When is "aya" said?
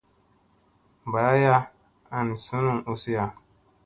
1.33-1.55